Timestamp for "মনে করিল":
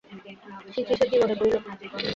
1.21-1.55